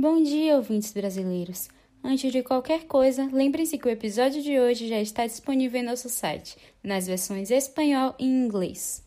Bom 0.00 0.22
dia, 0.22 0.56
ouvintes 0.56 0.94
brasileiros! 0.94 1.68
Antes 2.02 2.32
de 2.32 2.42
qualquer 2.42 2.86
coisa, 2.86 3.28
lembre-se 3.30 3.76
que 3.76 3.86
o 3.86 3.90
episódio 3.90 4.40
de 4.40 4.58
hoje 4.58 4.88
já 4.88 4.98
está 4.98 5.26
disponível 5.26 5.78
em 5.78 5.84
nosso 5.84 6.08
site, 6.08 6.56
nas 6.82 7.06
versões 7.06 7.50
espanhol 7.50 8.14
e 8.18 8.24
inglês. 8.24 9.06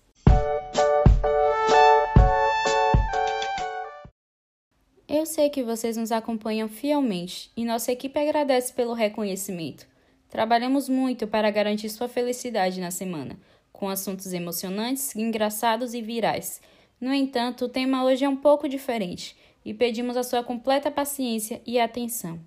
Eu 5.08 5.26
sei 5.26 5.50
que 5.50 5.64
vocês 5.64 5.98
nos 5.98 6.12
acompanham 6.12 6.70
fielmente 6.70 7.50
e 7.58 7.66
nossa 7.66 7.92
equipe 7.92 8.20
agradece 8.20 8.72
pelo 8.72 8.94
reconhecimento. 8.94 9.88
Trabalhamos 10.30 10.88
muito 10.88 11.26
para 11.26 11.50
garantir 11.50 11.90
sua 11.90 12.08
felicidade 12.08 12.80
na 12.80 12.92
semana, 12.92 13.40
com 13.72 13.90
assuntos 13.90 14.32
emocionantes, 14.32 15.16
engraçados 15.16 15.96
e 15.96 16.04
virais. 16.04 16.62
No 17.02 17.12
entanto, 17.12 17.66
o 17.66 17.70
tema 17.70 18.06
hoje 18.06 18.24
é 18.24 18.30
um 18.30 18.38
pouco 18.38 18.70
diferente 18.70 19.36
e 19.66 19.74
pedimos 19.74 20.18
a 20.18 20.24
sua 20.24 20.44
completa 20.44 20.92
paciência 20.92 21.62
e 21.66 21.80
atenção. 21.80 22.40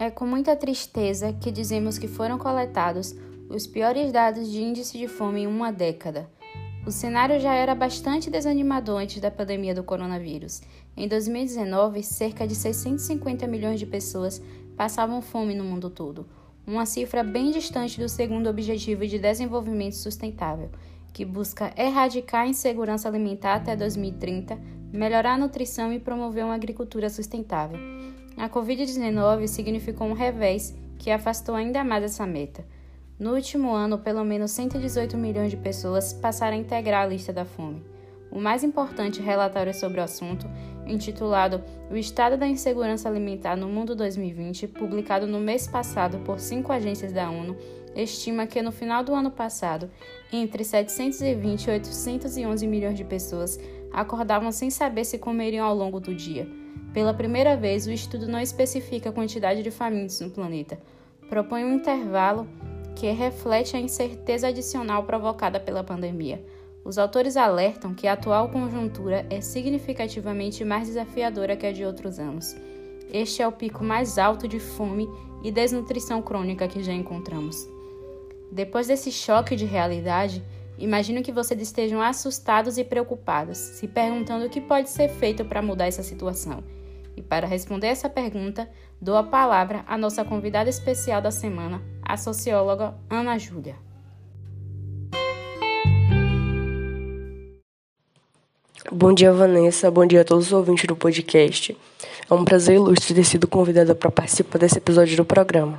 É 0.00 0.10
com 0.10 0.24
muita 0.24 0.54
tristeza 0.54 1.32
que 1.32 1.50
dizemos 1.50 1.98
que 1.98 2.06
foram 2.06 2.38
coletados 2.38 3.14
os 3.50 3.66
piores 3.66 4.12
dados 4.12 4.50
de 4.50 4.62
índice 4.62 4.96
de 4.96 5.08
fome 5.08 5.40
em 5.40 5.46
uma 5.46 5.72
década. 5.72 6.30
O 6.86 6.90
cenário 6.90 7.40
já 7.40 7.52
era 7.52 7.74
bastante 7.74 8.30
desanimador 8.30 9.00
antes 9.00 9.20
da 9.20 9.30
pandemia 9.30 9.74
do 9.74 9.82
coronavírus. 9.82 10.62
Em 10.96 11.08
2019, 11.08 12.02
cerca 12.02 12.46
de 12.46 12.54
650 12.54 13.46
milhões 13.46 13.80
de 13.80 13.86
pessoas 13.86 14.40
passavam 14.76 15.20
fome 15.20 15.54
no 15.54 15.64
mundo 15.64 15.90
todo, 15.90 16.26
uma 16.68 16.84
cifra 16.84 17.24
bem 17.24 17.50
distante 17.50 17.98
do 17.98 18.10
segundo 18.10 18.50
Objetivo 18.50 19.06
de 19.06 19.18
Desenvolvimento 19.18 19.94
Sustentável, 19.94 20.68
que 21.14 21.24
busca 21.24 21.72
erradicar 21.74 22.42
a 22.42 22.46
insegurança 22.46 23.08
alimentar 23.08 23.54
até 23.54 23.74
2030, 23.74 24.58
melhorar 24.92 25.32
a 25.32 25.38
nutrição 25.38 25.90
e 25.90 25.98
promover 25.98 26.44
uma 26.44 26.54
agricultura 26.54 27.08
sustentável. 27.08 27.78
A 28.36 28.50
Covid-19 28.50 29.46
significou 29.46 30.06
um 30.08 30.12
revés 30.12 30.76
que 30.98 31.10
afastou 31.10 31.54
ainda 31.54 31.82
mais 31.82 32.04
essa 32.04 32.26
meta. 32.26 32.62
No 33.18 33.34
último 33.34 33.72
ano, 33.72 33.98
pelo 33.98 34.22
menos 34.22 34.50
118 34.50 35.16
milhões 35.16 35.50
de 35.50 35.56
pessoas 35.56 36.12
passaram 36.12 36.56
a 36.56 36.60
integrar 36.60 37.04
a 37.04 37.08
lista 37.08 37.32
da 37.32 37.46
fome. 37.46 37.82
O 38.30 38.38
mais 38.38 38.62
importante 38.62 39.22
relatório 39.22 39.72
sobre 39.72 40.00
o 40.00 40.04
assunto, 40.04 40.46
intitulado 40.88 41.62
O 41.90 41.96
Estado 41.96 42.36
da 42.36 42.46
Insegurança 42.46 43.08
Alimentar 43.08 43.56
no 43.56 43.68
Mundo 43.68 43.94
2020, 43.94 44.68
publicado 44.68 45.26
no 45.26 45.38
mês 45.38 45.66
passado 45.66 46.18
por 46.20 46.40
cinco 46.40 46.72
agências 46.72 47.12
da 47.12 47.30
ONU, 47.30 47.56
estima 47.94 48.46
que 48.46 48.62
no 48.62 48.72
final 48.72 49.04
do 49.04 49.14
ano 49.14 49.30
passado, 49.30 49.90
entre 50.32 50.64
720 50.64 51.64
e 51.64 51.70
811 51.70 52.66
milhões 52.66 52.96
de 52.96 53.04
pessoas 53.04 53.58
acordavam 53.92 54.52
sem 54.52 54.70
saber 54.70 55.04
se 55.04 55.18
comeriam 55.18 55.66
ao 55.66 55.74
longo 55.74 56.00
do 56.00 56.14
dia. 56.14 56.48
Pela 56.92 57.14
primeira 57.14 57.56
vez, 57.56 57.86
o 57.86 57.92
estudo 57.92 58.26
não 58.26 58.40
especifica 58.40 59.10
a 59.10 59.12
quantidade 59.12 59.62
de 59.62 59.70
famintos 59.70 60.20
no 60.20 60.30
planeta. 60.30 60.78
Propõe 61.28 61.64
um 61.64 61.74
intervalo 61.74 62.48
que 62.96 63.10
reflete 63.10 63.76
a 63.76 63.80
incerteza 63.80 64.48
adicional 64.48 65.04
provocada 65.04 65.60
pela 65.60 65.84
pandemia. 65.84 66.42
Os 66.88 66.96
autores 66.96 67.36
alertam 67.36 67.92
que 67.92 68.06
a 68.06 68.14
atual 68.14 68.48
conjuntura 68.48 69.26
é 69.28 69.42
significativamente 69.42 70.64
mais 70.64 70.88
desafiadora 70.88 71.54
que 71.54 71.66
a 71.66 71.70
de 71.70 71.84
outros 71.84 72.18
anos. 72.18 72.56
Este 73.12 73.42
é 73.42 73.46
o 73.46 73.52
pico 73.52 73.84
mais 73.84 74.16
alto 74.16 74.48
de 74.48 74.58
fome 74.58 75.06
e 75.44 75.52
desnutrição 75.52 76.22
crônica 76.22 76.66
que 76.66 76.82
já 76.82 76.94
encontramos. 76.94 77.68
Depois 78.50 78.86
desse 78.86 79.12
choque 79.12 79.54
de 79.54 79.66
realidade, 79.66 80.42
imagino 80.78 81.22
que 81.22 81.30
vocês 81.30 81.60
estejam 81.60 82.00
assustados 82.00 82.78
e 82.78 82.84
preocupados, 82.84 83.58
se 83.58 83.86
perguntando 83.86 84.46
o 84.46 84.50
que 84.50 84.62
pode 84.62 84.88
ser 84.88 85.10
feito 85.10 85.44
para 85.44 85.60
mudar 85.60 85.88
essa 85.88 86.02
situação. 86.02 86.64
E 87.14 87.20
para 87.20 87.46
responder 87.46 87.88
essa 87.88 88.08
pergunta, 88.08 88.66
dou 88.98 89.18
a 89.18 89.22
palavra 89.22 89.84
à 89.86 89.98
nossa 89.98 90.24
convidada 90.24 90.70
especial 90.70 91.20
da 91.20 91.30
semana, 91.30 91.82
a 92.02 92.16
socióloga 92.16 92.94
Ana 93.10 93.36
Júlia. 93.36 93.76
Bom 98.90 99.12
dia, 99.12 99.30
Vanessa. 99.34 99.90
Bom 99.90 100.06
dia 100.06 100.22
a 100.22 100.24
todos 100.24 100.46
os 100.46 100.52
ouvintes 100.54 100.86
do 100.86 100.96
podcast. 100.96 101.76
É 102.30 102.32
um 102.32 102.42
prazer 102.42 102.76
ilustre 102.76 103.14
ter 103.14 103.24
sido 103.24 103.46
convidada 103.46 103.94
para 103.94 104.10
participar 104.10 104.58
desse 104.58 104.78
episódio 104.78 105.14
do 105.14 105.26
programa. 105.26 105.78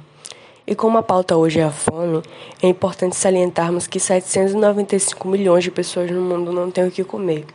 E 0.68 0.75
como 0.75 0.96
a 0.96 1.02
pauta 1.02 1.36
hoje 1.36 1.59
é 1.59 1.64
a 1.64 1.72
fome, 1.72 2.22
é 2.62 2.68
importante 2.68 3.16
salientarmos 3.16 3.88
que 3.88 4.00
795 4.00 5.28
milhões 5.28 5.64
de 5.64 5.72
pessoas 5.72 6.12
no 6.12 6.22
mundo 6.22 6.53
não 6.53 6.69
têm 6.69 6.88
o 6.88 6.92
que 6.92 7.03
comer. 7.03 7.48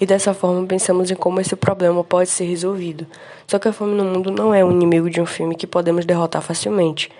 E 0.00 0.06
dessa 0.06 0.32
forma 0.32 0.66
pensamos 0.66 1.10
em 1.10 1.14
como 1.14 1.38
esse 1.38 1.54
problema 1.54 2.02
pode 2.02 2.30
ser 2.30 2.44
resolvido. 2.44 3.06
Só 3.46 3.58
que 3.58 3.68
a 3.68 3.74
fome 3.74 3.94
no 3.94 4.04
mundo 4.04 4.30
não 4.30 4.54
é 4.54 4.64
um 4.64 4.72
inimigo 4.72 5.10
de 5.10 5.20
um 5.20 5.26
filme 5.26 5.54
que 5.54 5.66
podemos 5.66 6.06
derrotar 6.06 6.40
facilmente. 6.40 7.10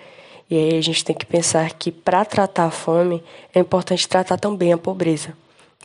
E 0.49 0.57
aí 0.57 0.75
a 0.75 0.81
gente 0.81 1.05
tem 1.05 1.15
que 1.15 1.25
pensar 1.25 1.71
que 1.73 1.91
para 1.91 2.25
tratar 2.25 2.65
a 2.65 2.71
fome 2.71 3.23
é 3.53 3.59
importante 3.59 4.09
tratar 4.09 4.39
também 4.39 4.73
a 4.73 4.77
pobreza. 4.77 5.35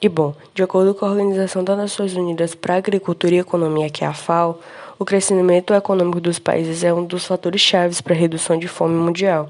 E 0.02 0.08
bom, 0.08 0.34
de 0.54 0.62
acordo 0.62 0.94
com 0.94 1.04
a 1.04 1.10
Organização 1.10 1.62
das 1.62 1.76
Nações 1.76 2.14
Unidas 2.16 2.54
para 2.54 2.74
a 2.74 2.78
Agricultura 2.78 3.34
e 3.34 3.38
Economia, 3.38 3.90
que 3.90 4.02
é 4.02 4.06
a 4.06 4.14
FAO, 4.14 4.58
o 5.00 5.04
crescimento 5.06 5.72
econômico 5.72 6.20
dos 6.20 6.38
países 6.38 6.84
é 6.84 6.92
um 6.92 7.02
dos 7.02 7.24
fatores 7.24 7.62
chaves 7.62 8.02
para 8.02 8.12
a 8.12 8.16
redução 8.16 8.58
de 8.58 8.68
fome 8.68 8.94
mundial. 8.94 9.48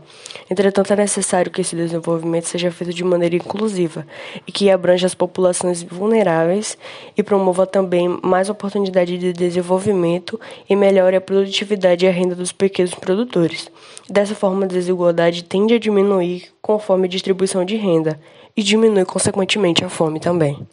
Entretanto, 0.49 0.93
é 0.93 0.97
necessário 0.97 1.51
que 1.51 1.61
esse 1.61 1.75
desenvolvimento 1.75 2.45
seja 2.45 2.71
feito 2.71 2.95
de 2.95 3.03
maneira 3.03 3.35
inclusiva 3.35 4.07
e 4.47 4.53
que 4.53 4.71
abranja 4.71 5.09
as 5.09 5.15
populações 5.15 5.83
vulneráveis 5.83 6.79
e 7.17 7.23
promova 7.25 7.67
também 7.67 8.17
mais 8.23 8.49
oportunidade 8.49 9.19
de 9.19 9.33
desenvolvimento 9.33 10.39
e 10.69 10.77
melhore 10.77 11.17
a 11.17 11.21
produtividade 11.21 12.05
e 12.05 12.09
a 12.09 12.13
renda 12.13 12.37
dos 12.37 12.53
pequenos 12.53 12.95
produtores. 12.95 13.69
Dessa 14.09 14.37
forma, 14.37 14.67
a 14.67 14.69
desigualdade 14.69 15.43
tende 15.43 15.75
a 15.75 15.81
diminuir 15.81 16.45
conforme 16.63 17.07
a 17.07 17.11
distribuição 17.11 17.65
de 17.65 17.75
renda 17.75 18.21
e 18.57 18.63
diminui 18.63 19.05
consequentemente 19.05 19.85
a 19.85 19.89
fome 19.89 20.21
também. 20.21 20.65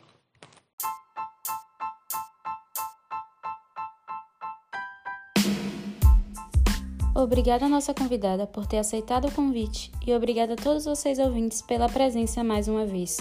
Obrigada 7.18 7.66
à 7.66 7.68
nossa 7.68 7.96
convidada 7.96 8.46
por 8.46 8.68
ter 8.68 8.78
aceitado 8.78 9.28
o 9.28 9.32
convite 9.32 9.92
e 10.06 10.14
obrigada 10.14 10.54
a 10.54 10.56
todos 10.56 10.86
vocês 10.86 11.18
ouvintes 11.18 11.64
pela 11.64 11.90
presença 11.90 12.44
mais 12.44 12.68
uma 12.68 12.86
vez. 12.86 13.18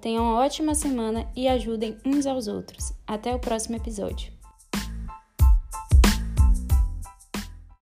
Tenham 0.00 0.22
uma 0.22 0.38
ótima 0.38 0.72
semana 0.72 1.28
e 1.34 1.48
ajudem 1.48 1.98
uns 2.06 2.28
aos 2.28 2.46
outros. 2.46 2.92
Até 3.04 3.34
o 3.34 3.40
próximo 3.40 3.74
episódio. 3.74 4.39